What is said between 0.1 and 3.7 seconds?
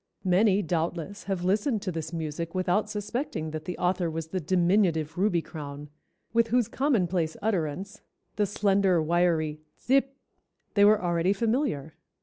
Many doubtless, have listened to this music without suspecting that